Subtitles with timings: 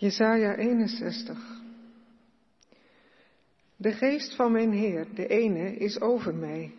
[0.00, 1.38] Jesaja 61.
[3.76, 6.74] De geest van mijn Heer, de ene, is over mij,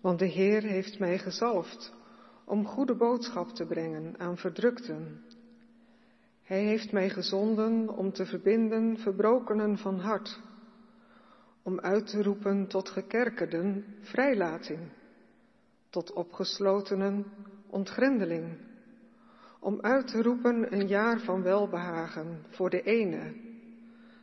[0.00, 1.94] want de Heer heeft mij gezalfd
[2.44, 5.20] om goede boodschap te brengen aan verdrukten.
[6.42, 10.40] Hij heeft mij gezonden om te verbinden verbrokenen van hart,
[11.62, 14.80] om uit te roepen tot gekerkerden vrijlating,
[15.90, 17.26] tot opgeslotenen
[17.66, 18.58] ontgrendeling
[19.66, 23.34] om uit te roepen een jaar van welbehagen voor de ene,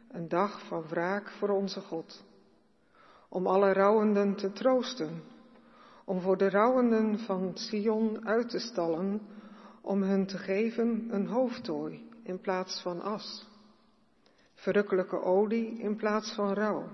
[0.07, 2.23] een dag van wraak voor onze God,
[3.29, 5.23] om alle rouwenden te troosten,
[6.05, 9.21] om voor de rouwenden van Sion uit te stallen,
[9.81, 13.47] om hun te geven een hoofdtooi in plaats van as,
[14.53, 16.87] verrukkelijke olie in plaats van rouw,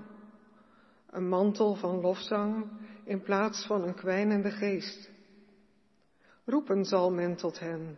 [1.09, 2.65] een mantel van lofzang
[3.03, 5.09] in plaats van een kwijnende geest.
[6.45, 7.97] Roepen zal men tot hen,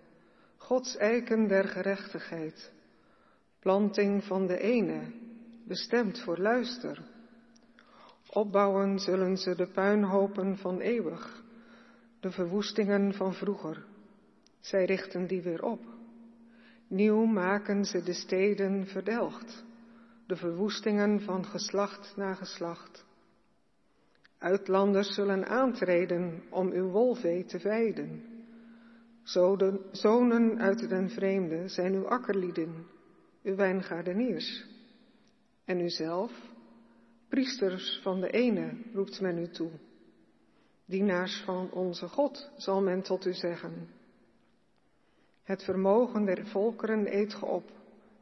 [0.61, 2.71] Gods eiken der gerechtigheid,
[3.59, 5.01] planting van de ene,
[5.67, 7.01] bestemd voor luister.
[8.29, 11.43] Opbouwen zullen ze de puinhopen van eeuwig,
[12.19, 13.85] de verwoestingen van vroeger.
[14.59, 15.81] Zij richten die weer op.
[16.87, 19.63] Nieuw maken ze de steden verdelgd,
[20.27, 23.05] de verwoestingen van geslacht na geslacht.
[24.37, 28.30] Uitlanders zullen aantreden om uw wolvee te veiden
[29.91, 32.87] Zonen uit den vreemde zijn uw akkerlieden,
[33.43, 34.65] uw wijngaardeniers.
[35.65, 36.31] En uzelf,
[37.29, 39.71] priesters van de ene, roept men u toe.
[40.85, 43.87] Dienaars van onze God, zal men tot u zeggen.
[45.43, 47.71] Het vermogen der volkeren eet ge op,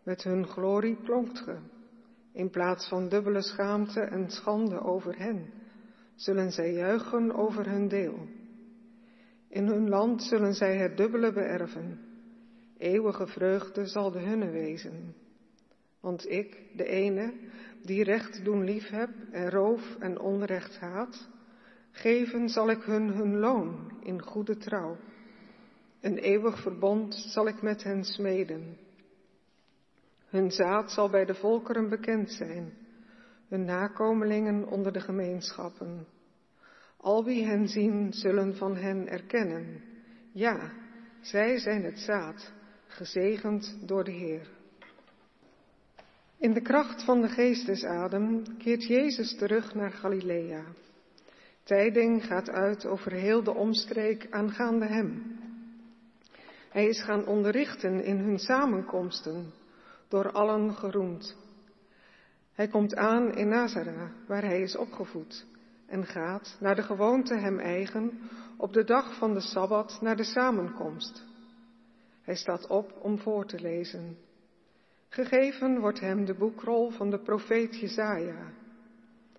[0.03, 1.57] met hun glorie plonkt ge.
[2.33, 5.53] In plaats van dubbele schaamte en schande over hen,
[6.15, 8.27] zullen zij juichen over hun deel.
[9.49, 11.99] In hun land zullen zij het dubbele beërven.
[12.77, 15.15] Eeuwige vreugde zal de hunne wezen.
[15.99, 17.33] Want ik, de ene,
[17.83, 21.29] die recht doen lief heb en roof en onrecht haat,
[21.91, 24.97] geven zal ik hun hun loon in goede trouw.
[26.01, 28.77] Een eeuwig verbond zal ik met hen smeden.
[30.25, 32.73] Hun zaad zal bij de volkeren bekend zijn,
[33.47, 36.05] hun nakomelingen onder de gemeenschappen.
[37.01, 39.81] Al wie hen zien, zullen van hen erkennen.
[40.31, 40.71] Ja,
[41.21, 42.53] zij zijn het zaad,
[42.87, 44.49] gezegend door de Heer.
[46.37, 50.63] In de kracht van de geestesadem keert Jezus terug naar Galilea.
[51.63, 55.39] Tijding gaat uit over heel de omstreek aangaande hem.
[56.69, 59.51] Hij is gaan onderrichten in hun samenkomsten,
[60.07, 61.35] door allen geroemd.
[62.53, 65.47] Hij komt aan in Nazareth, waar hij is opgevoed
[65.89, 68.19] en gaat, naar de gewoonte hem eigen,
[68.57, 71.25] op de dag van de Sabbat naar de samenkomst.
[72.21, 74.17] Hij staat op om voor te lezen.
[75.09, 78.51] Gegeven wordt hem de boekrol van de profeet Jezaja.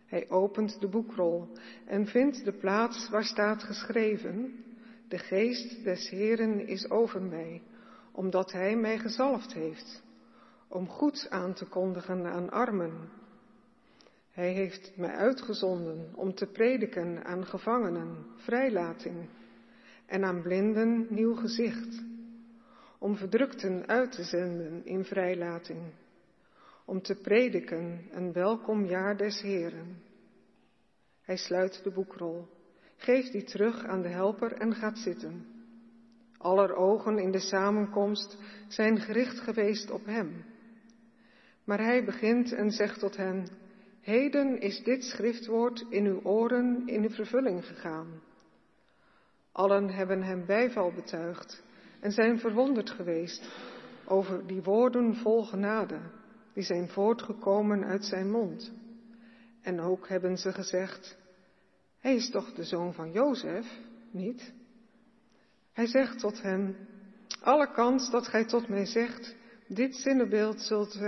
[0.06, 1.48] Hij opent de boekrol
[1.86, 4.64] en vindt de plaats waar staat geschreven,
[5.08, 7.62] de geest des Heren is over mij,
[8.12, 10.02] omdat hij mij gezalfd heeft,
[10.68, 13.19] om goed aan te kondigen aan armen
[14.40, 19.28] hij heeft mij uitgezonden om te prediken aan gevangenen vrijlating
[20.06, 22.02] en aan blinden nieuw gezicht,
[22.98, 25.80] om verdrukten uit te zenden in vrijlating,
[26.84, 30.02] om te prediken een welkom jaar des Heren.
[31.22, 32.48] Hij sluit de boekrol,
[32.96, 35.46] geeft die terug aan de helper en gaat zitten.
[36.38, 40.44] Aller ogen in de samenkomst zijn gericht geweest op hem.
[41.64, 43.68] Maar hij begint en zegt tot hen,
[44.00, 48.22] Heden is dit schriftwoord in uw oren in de vervulling gegaan.
[49.52, 51.62] Allen hebben hem bijval betuigd
[52.00, 53.50] en zijn verwonderd geweest
[54.06, 56.00] over die woorden vol genade,
[56.54, 58.72] die zijn voortgekomen uit zijn mond.
[59.62, 61.16] En ook hebben ze gezegd,
[61.98, 63.66] hij is toch de zoon van Jozef,
[64.10, 64.52] niet?
[65.72, 66.76] Hij zegt tot hen,
[67.40, 69.34] alle kans dat gij tot mij zegt,
[69.68, 70.98] dit zinnebeeld zult,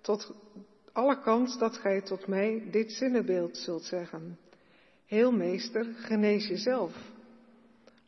[0.00, 0.34] tot
[0.98, 4.38] alle kans dat gij tot mij dit zinnebeeld zult zeggen.
[5.06, 7.12] Heel meester, genees jezelf.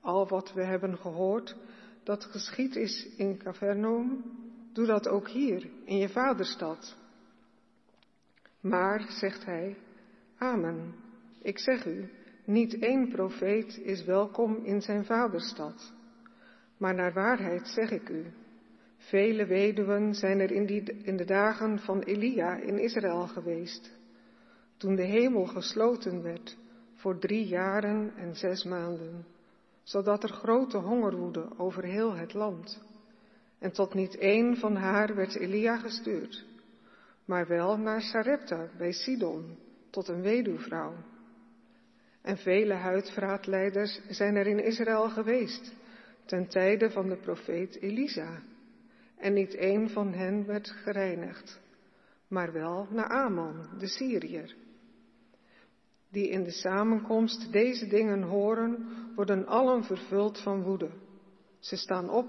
[0.00, 1.56] Al wat we hebben gehoord,
[2.02, 4.24] dat geschied is in Cavernaum,
[4.72, 6.96] doe dat ook hier, in je vaderstad.
[8.60, 9.76] Maar, zegt hij,
[10.38, 10.94] Amen,
[11.42, 12.10] ik zeg u,
[12.44, 15.92] niet één profeet is welkom in zijn vaderstad.
[16.76, 18.24] Maar naar waarheid zeg ik u,
[19.00, 23.90] Vele weduwen zijn er in, die, in de dagen van Elia in Israël geweest,
[24.76, 26.56] toen de hemel gesloten werd
[26.94, 29.26] voor drie jaren en zes maanden,
[29.82, 32.82] zodat er grote honger woedde over heel het land.
[33.58, 36.44] En tot niet één van haar werd Elia gestuurd,
[37.24, 39.56] maar wel naar Sarepta bij Sidon,
[39.90, 40.94] tot een weduwvrouw.
[42.22, 45.72] En vele huidvraatleiders zijn er in Israël geweest,
[46.24, 48.42] ten tijde van de profeet Elisa.
[49.20, 51.60] En niet één van hen werd gereinigd,
[52.28, 54.54] maar wel Naaman, de Syriër.
[56.10, 60.90] Die in de samenkomst deze dingen horen, worden allen vervuld van woede.
[61.58, 62.28] Ze staan op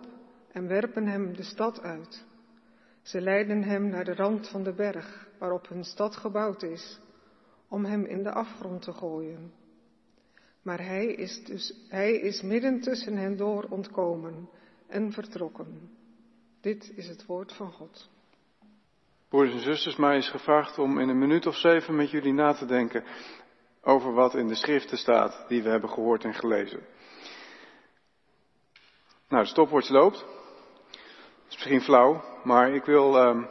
[0.51, 2.25] en werpen hem de stad uit.
[3.01, 6.99] Ze leiden hem naar de rand van de berg waarop hun stad gebouwd is,
[7.67, 9.51] om hem in de afgrond te gooien.
[10.61, 14.49] Maar hij is, dus, hij is midden tussen hen door ontkomen
[14.87, 15.99] en vertrokken.
[16.61, 18.09] Dit is het woord van God.
[19.29, 22.53] Broeders en zusters, mij is gevraagd om in een minuut of zeven met jullie na
[22.53, 23.03] te denken
[23.81, 26.85] over wat in de schriften staat die we hebben gehoord en gelezen.
[29.29, 30.19] Nou, de stopwatch loopt.
[30.19, 33.43] Dat is misschien flauw, maar ik wil uh,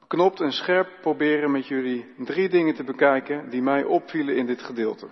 [0.00, 4.62] beknopt en scherp proberen met jullie drie dingen te bekijken die mij opvielen in dit
[4.62, 5.08] gedeelte.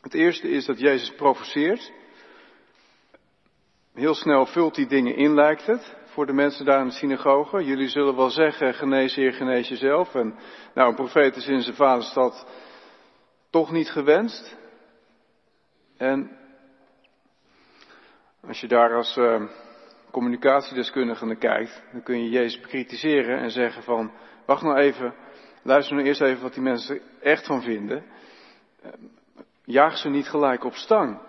[0.00, 1.92] Het eerste is dat Jezus provoceert.
[3.94, 7.64] Heel snel vult die dingen in, lijkt het, voor de mensen daar in de synagoge.
[7.64, 10.14] Jullie zullen wel zeggen, genees Heer, genees jezelf.
[10.14, 10.34] En
[10.74, 12.46] nou, een profeet is in zijn vaderstad
[13.50, 14.56] toch niet gewenst.
[15.96, 16.36] En
[18.46, 19.42] als je daar als uh,
[20.10, 24.12] communicatiedeskundige naar kijkt, dan kun je Jezus bekritiseren en zeggen van,
[24.46, 25.14] wacht nou even,
[25.62, 28.04] luister nou eerst even wat die mensen echt van vinden.
[29.64, 31.20] Jaag ze niet gelijk op stang.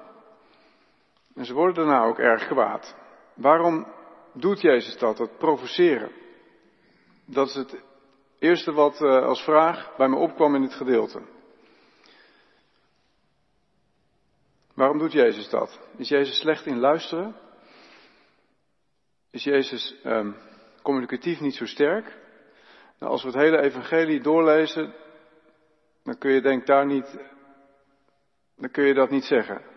[1.36, 2.95] En ze worden daarna ook erg kwaad.
[3.34, 3.88] Waarom
[4.33, 6.12] doet Jezus dat, dat provoceren?
[7.25, 7.83] Dat is het
[8.39, 11.22] eerste wat uh, als vraag bij me opkwam in het gedeelte.
[14.74, 15.80] Waarom doet Jezus dat?
[15.98, 17.36] Is Jezus slecht in luisteren?
[19.31, 20.36] Is Jezus um,
[20.81, 22.06] communicatief niet zo sterk?
[23.00, 24.94] Nou, als we het hele evangelie doorlezen,
[26.04, 27.18] dan kun je denk daar niet,
[28.56, 29.70] dan kun je dat niet zeggen.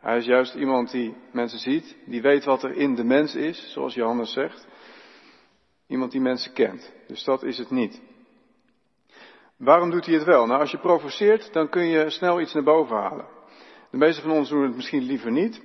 [0.00, 3.72] Hij is juist iemand die mensen ziet, die weet wat er in de mens is,
[3.72, 4.66] zoals Johannes zegt.
[5.86, 6.92] Iemand die mensen kent.
[7.06, 8.00] Dus dat is het niet.
[9.56, 10.46] Waarom doet hij het wel?
[10.46, 13.26] Nou, als je provoceert, dan kun je snel iets naar boven halen.
[13.90, 15.62] De meeste van ons doen het misschien liever niet.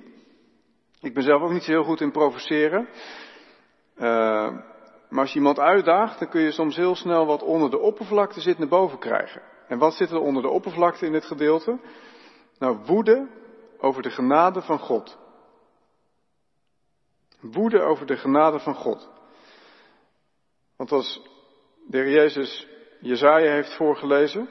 [1.00, 2.88] Ik ben zelf ook niet zo heel goed in provoceren.
[3.96, 4.02] Uh,
[5.08, 8.40] maar als je iemand uitdaagt, dan kun je soms heel snel wat onder de oppervlakte
[8.40, 9.42] zit naar boven krijgen.
[9.68, 11.78] En wat zit er onder de oppervlakte in dit gedeelte?
[12.58, 13.28] Nou, woede
[13.84, 15.18] over de genade van God.
[17.40, 19.10] Woede over de genade van God.
[20.76, 21.22] Want als
[21.86, 22.66] de heer Jezus
[23.00, 24.48] Jezaja heeft voorgelezen,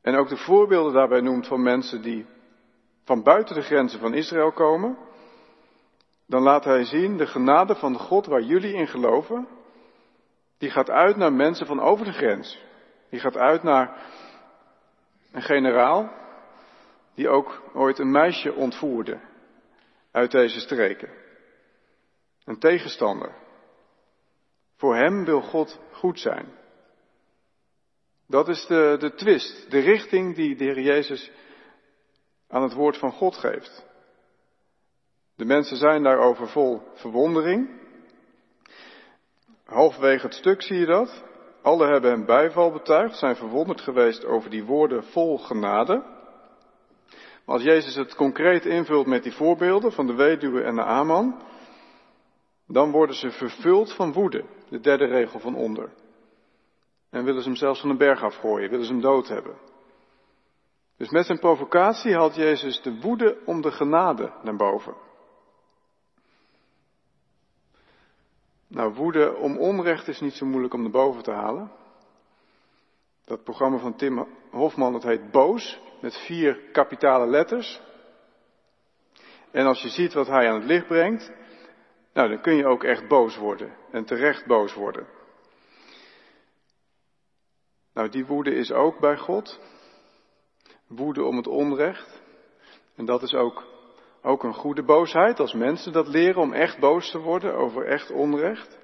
[0.00, 2.26] en ook de voorbeelden daarbij noemt van mensen die
[3.04, 4.98] van buiten de grenzen van Israël komen,
[6.26, 9.48] dan laat hij zien de genade van de God waar jullie in geloven,
[10.58, 12.62] die gaat uit naar mensen van over de grens.
[13.10, 14.06] Die gaat uit naar
[15.32, 16.26] een generaal
[17.18, 19.20] die ook ooit een meisje ontvoerde
[20.10, 21.10] uit deze streken.
[22.44, 23.34] Een tegenstander.
[24.76, 26.48] Voor hem wil God goed zijn.
[28.26, 31.30] Dat is de, de twist, de richting die de Heer Jezus
[32.48, 33.86] aan het woord van God geeft.
[35.36, 37.80] De mensen zijn daarover vol verwondering.
[39.64, 41.24] Halverwege het stuk zie je dat.
[41.62, 46.17] Alle hebben hem bijval betuigd, zijn verwonderd geweest over die woorden vol genade.
[47.48, 51.42] Als Jezus het concreet invult met die voorbeelden van de weduwe en de Aman,
[52.66, 55.92] dan worden ze vervuld van woede, de derde regel van onder.
[57.10, 59.58] En willen ze hem zelfs van een berg afgooien, willen ze hem dood hebben.
[60.96, 64.94] Dus met zijn provocatie haalt Jezus de woede om de genade naar boven.
[68.66, 71.72] Nou, woede om onrecht is niet zo moeilijk om naar boven te halen.
[73.24, 77.80] Dat programma van Tim Hofman, dat heet Boos, met vier kapitale letters.
[79.50, 81.32] En als je ziet wat hij aan het licht brengt,
[82.12, 83.76] nou, dan kun je ook echt boos worden.
[83.90, 85.06] En terecht boos worden.
[87.94, 89.60] Nou, die woede is ook bij God.
[90.86, 92.22] Woede om het onrecht.
[92.96, 93.64] En dat is ook,
[94.22, 98.10] ook een goede boosheid als mensen dat leren om echt boos te worden over echt
[98.10, 98.78] onrecht.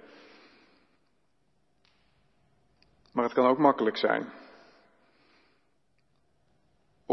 [3.12, 4.32] Maar het kan ook makkelijk zijn.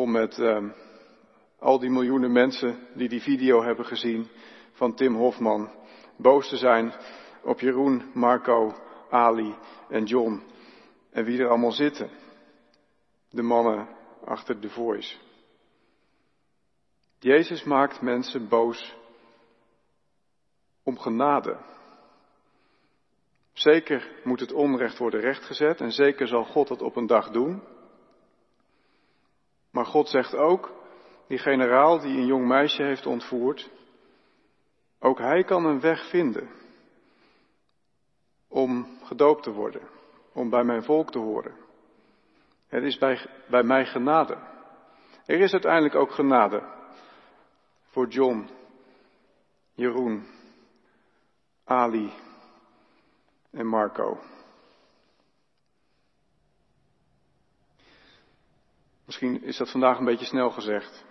[0.01, 0.69] Om met uh,
[1.59, 4.27] al die miljoenen mensen die die video hebben gezien
[4.71, 5.69] van Tim Hofman
[6.17, 6.93] boos te zijn
[7.43, 8.73] op Jeroen, Marco,
[9.09, 9.55] Ali
[9.89, 10.43] en John
[11.11, 12.09] en wie er allemaal zitten.
[13.29, 13.87] De mannen
[14.25, 15.17] achter de voice.
[17.19, 18.95] Jezus maakt mensen boos
[20.83, 21.57] om genade.
[23.53, 27.61] Zeker moet het onrecht worden rechtgezet en zeker zal God dat op een dag doen.
[29.71, 30.71] Maar God zegt ook,
[31.27, 33.69] die generaal die een jong meisje heeft ontvoerd,
[34.99, 36.49] ook hij kan een weg vinden
[38.47, 39.81] om gedoopt te worden,
[40.33, 41.55] om bij mijn volk te horen.
[42.67, 44.37] Het is bij, bij mij genade.
[45.25, 46.63] Er is uiteindelijk ook genade
[47.83, 48.49] voor John,
[49.73, 50.27] Jeroen,
[51.63, 52.13] Ali
[53.51, 54.19] en Marco.
[59.11, 61.05] Misschien is dat vandaag een beetje snel gezegd.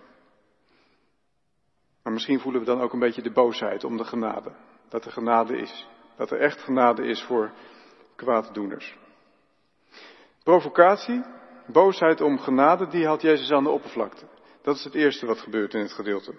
[2.03, 4.51] Maar misschien voelen we dan ook een beetje de boosheid om de genade.
[4.89, 5.87] Dat er genade is.
[6.17, 7.51] Dat er echt genade is voor
[8.15, 8.97] kwaaddoeners.
[10.43, 11.23] Provocatie,
[11.67, 14.25] boosheid om genade, die haalt Jezus aan de oppervlakte.
[14.61, 16.33] Dat is het eerste wat gebeurt in het gedeelte.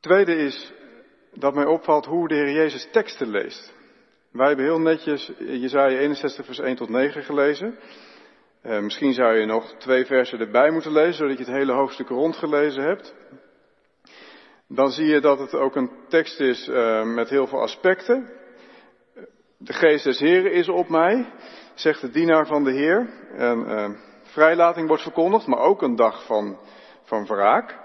[0.00, 0.72] Tweede is
[1.32, 3.74] dat mij opvalt hoe de Heer Jezus teksten leest.
[4.30, 7.78] Wij hebben heel netjes Jezaja 61 vers 1 tot 9 gelezen.
[8.62, 12.08] Uh, misschien zou je nog twee versen erbij moeten lezen, zodat je het hele hoofdstuk
[12.08, 13.14] rondgelezen hebt.
[14.68, 18.30] Dan zie je dat het ook een tekst is uh, met heel veel aspecten.
[19.56, 21.32] De geest des Heren is op mij,
[21.74, 23.10] zegt de dienaar van de Heer.
[23.32, 23.90] En uh,
[24.22, 26.58] vrijlating wordt verkondigd, maar ook een dag van,
[27.02, 27.78] van wraak.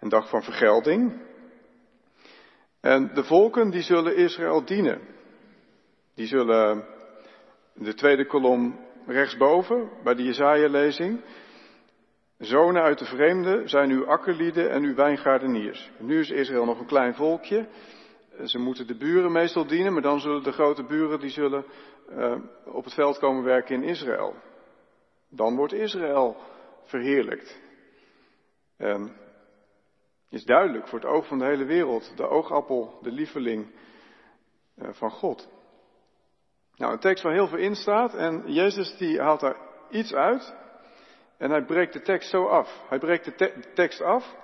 [0.00, 1.22] Een dag van vergelding.
[2.80, 5.00] En de volken die zullen Israël dienen.
[6.14, 6.84] Die zullen
[7.74, 11.20] de tweede kolom rechtsboven bij de Jezaja-lezing.
[12.38, 15.90] Zonen uit de vreemde zijn uw akkerlieden en uw wijngaardeniers.
[15.98, 17.68] Nu is Israël nog een klein volkje.
[18.44, 21.64] Ze moeten de buren meestal dienen, maar dan zullen de grote buren die zullen
[22.10, 24.34] uh, op het veld komen werken in Israël.
[25.28, 26.36] Dan wordt Israël
[26.84, 27.60] verheerlijkt.
[28.76, 29.16] En
[30.30, 33.66] is duidelijk voor het oog van de hele wereld de oogappel, de lieveling
[34.76, 35.48] uh, van God.
[36.78, 39.56] Nou, een tekst waar heel veel in staat en Jezus die haalt daar
[39.90, 40.54] iets uit
[41.36, 42.84] en hij breekt de tekst zo af.
[42.88, 44.36] Hij breekt de, te de tekst af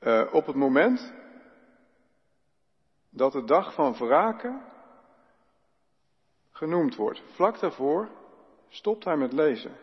[0.00, 1.12] uh, op het moment
[3.10, 4.64] dat de dag van wraken
[6.50, 7.22] genoemd wordt.
[7.34, 8.08] Vlak daarvoor
[8.68, 9.76] stopt hij met lezen.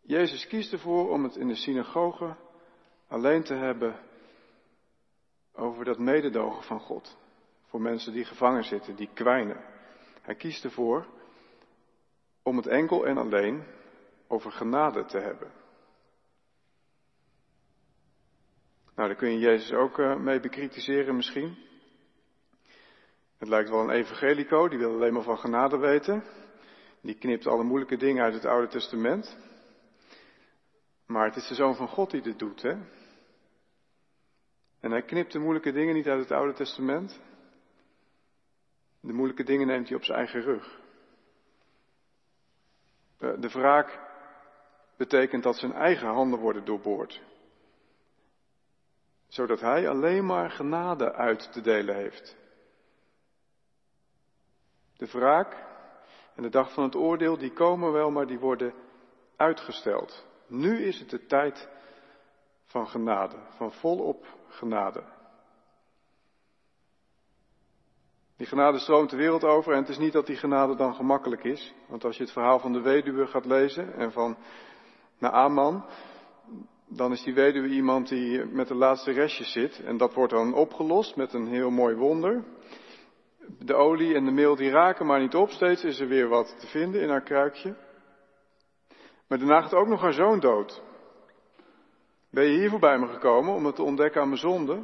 [0.00, 2.36] Jezus kiest ervoor om het in de synagoge
[3.08, 4.00] alleen te hebben
[5.52, 7.16] over dat mededogen van God.
[7.68, 9.64] Voor mensen die gevangen zitten, die kwijnen.
[10.22, 11.06] Hij kiest ervoor
[12.42, 13.64] om het enkel en alleen
[14.26, 15.52] over genade te hebben.
[18.94, 21.58] Nou, daar kun je Jezus ook uh, mee bekritiseren misschien.
[23.38, 26.24] Het lijkt wel een evangelico, die wil alleen maar van genade weten.
[27.00, 29.38] Die knipt alle moeilijke dingen uit het Oude Testament.
[31.06, 32.76] Maar het is de Zoon van God die dit doet, hè?
[34.80, 37.20] En hij knipt de moeilijke dingen niet uit het Oude Testament.
[39.08, 40.80] De moeilijke dingen neemt hij op zijn eigen rug.
[43.18, 44.00] De wraak
[44.96, 47.22] betekent dat zijn eigen handen worden doorboord.
[49.26, 52.36] Zodat hij alleen maar genade uit te delen heeft.
[54.96, 55.64] De wraak
[56.34, 58.74] en de dag van het oordeel, die komen wel, maar die worden
[59.36, 60.26] uitgesteld.
[60.46, 61.68] Nu is het de tijd
[62.64, 65.04] van genade, van volop genade.
[68.38, 71.44] Die genade stroomt de wereld over en het is niet dat die genade dan gemakkelijk
[71.44, 71.74] is.
[71.88, 74.36] Want als je het verhaal van de weduwe gaat lezen en van
[75.18, 75.84] Naaman,
[76.88, 79.80] dan is die weduwe iemand die met de laatste restjes zit.
[79.84, 82.44] En dat wordt dan opgelost met een heel mooi wonder.
[83.58, 85.50] De olie en de meel die raken maar niet op.
[85.50, 87.76] Steeds is er weer wat te vinden in haar kruikje.
[89.28, 90.82] Maar daarna gaat ook nog haar zoon dood.
[92.30, 94.82] Ben je hier voorbij me gekomen om het te ontdekken aan mijn zonde?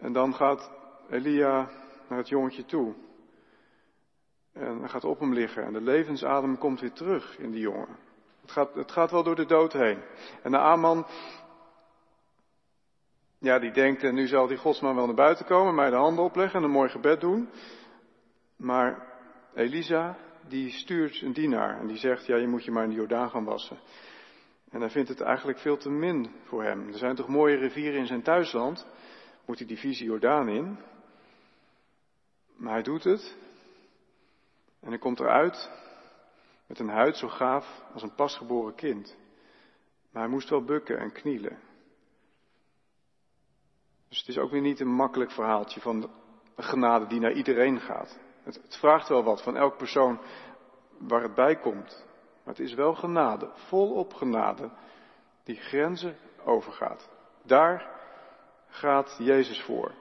[0.00, 0.75] En dan gaat
[1.10, 1.70] Elia
[2.08, 2.94] naar het jongetje toe.
[4.52, 7.96] En hij gaat op hem liggen en de levensadem komt weer terug in die jongen.
[8.40, 10.02] Het gaat, het gaat wel door de dood heen.
[10.42, 11.06] En de Aman,
[13.38, 16.24] ja, die denkt, en nu zal die godsman wel naar buiten komen, mij de handen
[16.24, 17.48] opleggen en een mooi gebed doen.
[18.56, 19.06] Maar
[19.54, 20.16] Elisa,
[20.48, 23.30] die stuurt een dienaar en die zegt, ja, je moet je maar in de Jordaan
[23.30, 23.78] gaan wassen.
[24.70, 26.88] En hij vindt het eigenlijk veel te min voor hem.
[26.88, 28.86] Er zijn toch mooie rivieren in zijn thuisland.
[29.46, 30.78] Moet hij die visie Jordaan in?
[32.56, 33.36] Maar hij doet het.
[34.80, 35.70] En hij komt eruit
[36.66, 39.16] met een huid zo gaaf als een pasgeboren kind.
[40.10, 41.58] Maar hij moest wel bukken en knielen.
[44.08, 47.80] Dus het is ook weer niet een makkelijk verhaaltje van de genade die naar iedereen
[47.80, 48.18] gaat.
[48.42, 50.20] Het, het vraagt wel wat van elk persoon
[50.98, 52.04] waar het bij komt.
[52.44, 54.70] Maar het is wel genade, volop genade,
[55.44, 57.08] die grenzen overgaat.
[57.42, 57.90] Daar
[58.68, 59.92] gaat Jezus voor.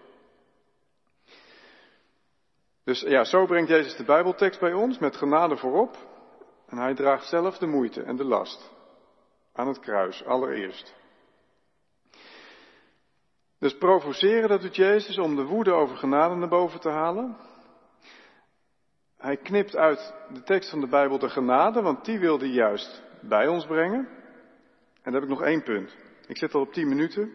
[2.86, 5.98] Dus ja, zo brengt Jezus de Bijbeltekst bij ons met genade voorop.
[6.68, 8.72] En hij draagt zelf de moeite en de last.
[9.54, 10.96] Aan het kruis, allereerst.
[13.60, 17.38] Dus provoceren, dat doet Jezus om de woede over genade naar boven te halen.
[19.18, 23.04] Hij knipt uit de tekst van de Bijbel de genade, want die wil hij juist
[23.22, 24.08] bij ons brengen.
[25.02, 25.96] En dan heb ik nog één punt.
[26.28, 27.32] Ik zit al op tien minuten,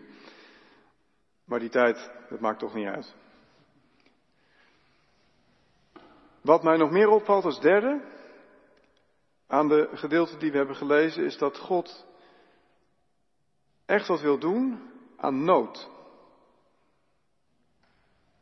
[1.45, 3.15] maar die tijd, dat maakt toch niet uit.
[6.41, 8.01] Wat mij nog meer opvalt als derde
[9.47, 12.07] aan de gedeelte die we hebben gelezen, is dat God
[13.87, 15.91] echt wat wil doen aan nood.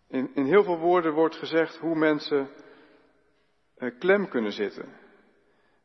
[0.09, 2.51] In, in heel veel woorden wordt gezegd hoe mensen
[3.77, 4.97] eh, klem kunnen zitten.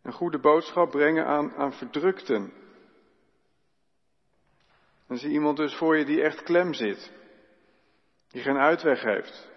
[0.02, 2.54] Een goede boodschap brengen aan, aan verdrukten.
[5.08, 7.12] Dan zie je iemand dus voor je die echt klem zit.
[8.28, 9.53] Die geen uitweg heeft.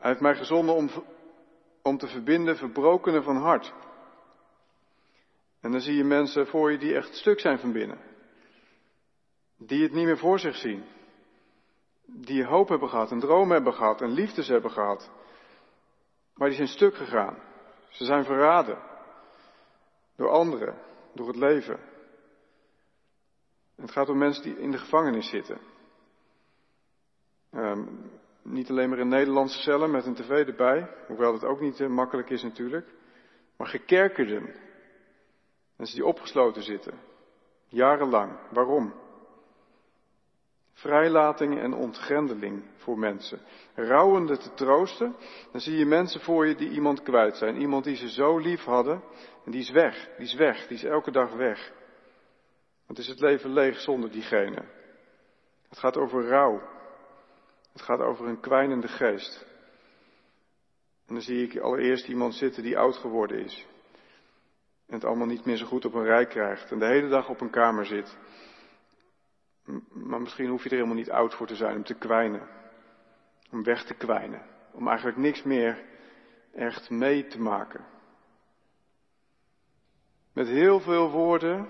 [0.00, 0.90] Hij heeft mij gezonden om,
[1.82, 3.72] om te verbinden verbrokenen van hart.
[5.60, 7.98] En dan zie je mensen voor je die echt stuk zijn van binnen.
[9.56, 10.84] Die het niet meer voor zich zien.
[12.04, 15.10] Die hoop hebben gehad, een droom hebben gehad, en liefdes hebben gehad.
[16.34, 17.38] Maar die zijn stuk gegaan.
[17.88, 18.78] Ze zijn verraden.
[20.16, 20.78] Door anderen,
[21.14, 21.80] door het leven.
[23.76, 25.58] Het gaat om mensen die in de gevangenis zitten.
[27.52, 28.09] Um,
[28.42, 31.88] niet alleen maar in Nederlandse cellen met een tv erbij, hoewel dat ook niet uh,
[31.88, 32.88] makkelijk is natuurlijk.
[33.56, 34.54] Maar gekerkerden.
[35.76, 36.94] Mensen die opgesloten zitten.
[37.68, 38.32] Jarenlang.
[38.50, 38.94] Waarom?
[40.72, 43.40] Vrijlating en ontgrendeling voor mensen.
[43.74, 45.16] Rouwende te troosten.
[45.52, 47.60] Dan zie je mensen voor je die iemand kwijt zijn.
[47.60, 49.02] Iemand die ze zo lief hadden.
[49.44, 50.08] En die is weg.
[50.16, 50.66] Die is weg.
[50.66, 51.72] Die is elke dag weg.
[52.86, 54.64] Want is het leven leeg zonder diegene.
[55.68, 56.62] Het gaat over rouw.
[57.72, 59.46] Het gaat over een kwijnende geest.
[61.06, 63.66] En dan zie ik allereerst iemand zitten die oud geworden is.
[64.86, 66.70] En het allemaal niet meer zo goed op een rij krijgt.
[66.70, 68.18] En de hele dag op een kamer zit.
[69.88, 72.48] Maar misschien hoef je er helemaal niet oud voor te zijn om te kwijnen.
[73.50, 74.42] Om weg te kwijnen.
[74.72, 75.84] Om eigenlijk niks meer
[76.52, 77.84] echt mee te maken.
[80.32, 81.68] Met heel veel woorden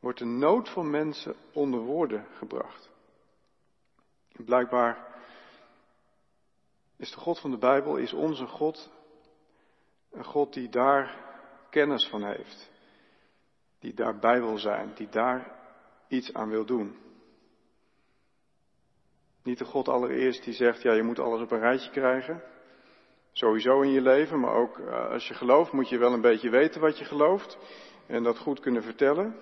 [0.00, 2.90] wordt de nood van mensen onder woorden gebracht.
[4.44, 5.06] Blijkbaar
[6.96, 8.90] is de God van de Bijbel, is onze God,
[10.10, 11.26] een God die daar
[11.70, 12.70] kennis van heeft.
[13.78, 15.56] Die daarbij wil zijn, die daar
[16.08, 16.96] iets aan wil doen.
[19.42, 22.42] Niet de God allereerst die zegt, ja je moet alles op een rijtje krijgen.
[23.32, 26.50] Sowieso in je leven, maar ook eh, als je gelooft moet je wel een beetje
[26.50, 27.58] weten wat je gelooft.
[28.06, 29.36] En dat goed kunnen vertellen.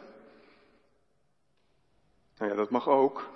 [2.38, 3.35] Nou ja, dat mag ook.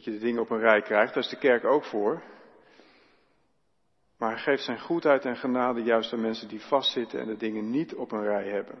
[0.00, 2.22] Dat je de dingen op een rij krijgt, daar is de kerk ook voor.
[4.18, 7.70] Maar hij geeft zijn goedheid en genade juist aan mensen die vastzitten en de dingen
[7.70, 8.74] niet op een rij hebben.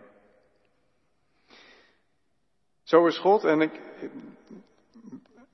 [2.82, 3.80] Zo is God en ik,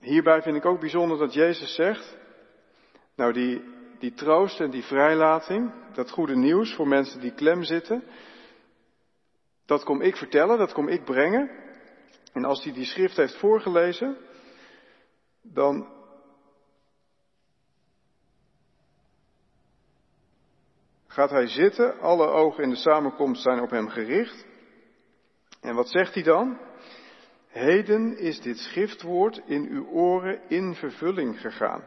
[0.00, 2.16] hierbij vind ik ook bijzonder dat Jezus zegt,
[3.14, 3.62] nou die,
[3.98, 8.04] die troost en die vrijlating, dat goede nieuws voor mensen die klem zitten,
[9.64, 11.50] dat kom ik vertellen, dat kom ik brengen.
[12.32, 14.16] En als hij die schrift heeft voorgelezen,
[15.52, 15.94] dan
[21.06, 24.46] gaat hij zitten, alle ogen in de samenkomst zijn op hem gericht.
[25.60, 26.58] En wat zegt hij dan?
[27.48, 31.84] Heden is dit schriftwoord in uw oren in vervulling gegaan.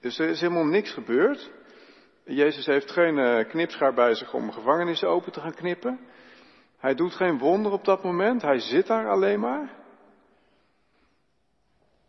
[0.00, 1.50] Dus er is helemaal niks gebeurd.
[2.24, 6.00] Jezus heeft geen uh, knipschaar bij zich om gevangenissen open te gaan knippen.
[6.78, 8.42] Hij doet geen wonder op dat moment.
[8.42, 9.76] Hij zit daar alleen maar.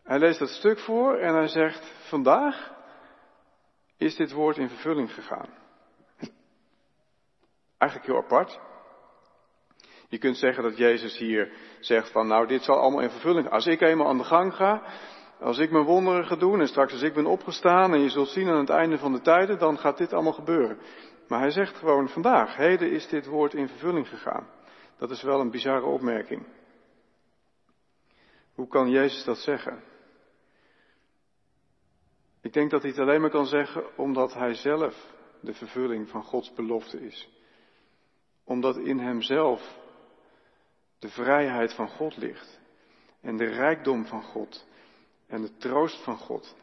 [0.10, 2.74] Hij leest dat stuk voor en hij zegt, vandaag
[3.98, 5.50] is dit woord in vervulling gegaan.
[7.78, 8.60] Eigenlijk heel apart.
[10.08, 13.54] Je kunt zeggen dat Jezus hier zegt van, nou dit zal allemaal in vervulling gaan.
[13.54, 14.84] Als ik eenmaal aan de gang ga,
[15.40, 18.30] als ik mijn wonderen ga doen en straks als ik ben opgestaan en je zult
[18.30, 20.80] zien aan het einde van de tijden, dan gaat dit allemaal gebeuren.
[21.28, 24.48] Maar hij zegt gewoon vandaag, heden is dit woord in vervulling gegaan.
[24.98, 26.48] Dat is wel een bizarre opmerking.
[28.54, 29.89] Hoe kan Jezus dat zeggen?
[32.50, 36.24] Ik denk dat hij het alleen maar kan zeggen omdat hij zelf de vervulling van
[36.24, 37.30] Gods belofte is.
[38.44, 39.78] Omdat in hemzelf
[41.00, 42.60] de vrijheid van God ligt.
[43.22, 44.68] En de rijkdom van God.
[45.28, 46.56] En de troost van God.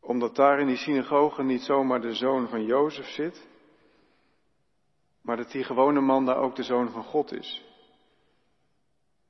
[0.00, 3.48] Omdat daar in die synagoge niet zomaar de zoon van Jozef zit.
[5.20, 7.64] maar dat die gewone man daar ook de zoon van God is.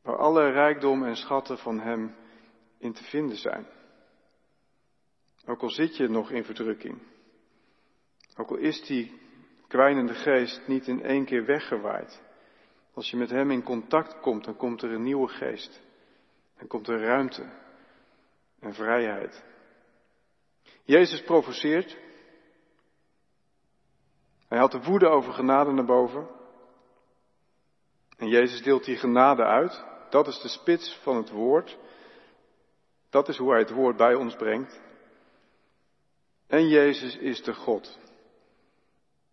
[0.02, 2.14] Waar alle rijkdom en schatten van hem
[2.78, 3.66] in te vinden zijn.
[5.46, 7.02] Ook al zit je nog in verdrukking.
[8.36, 9.20] Ook al is die
[9.68, 12.22] kwijnende geest niet in één keer weggewaaid.
[12.94, 15.82] Als je met hem in contact komt, dan komt er een nieuwe geest.
[16.58, 17.50] Dan komt er ruimte
[18.60, 19.44] en vrijheid.
[20.84, 21.96] Jezus provoceert.
[24.48, 26.28] Hij had de woede over genade naar boven.
[28.16, 29.84] En Jezus deelt die genade uit.
[30.10, 31.78] Dat is de spits van het woord.
[33.10, 34.82] Dat is hoe hij het woord bij ons brengt.
[36.54, 37.98] En Jezus is de God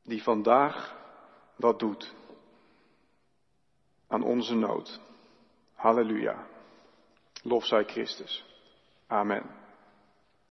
[0.03, 0.95] die vandaag
[1.55, 2.13] wat doet
[4.07, 4.99] aan onze nood.
[5.73, 6.47] Halleluja.
[7.43, 8.45] Lof zij Christus.
[9.07, 9.60] Amen.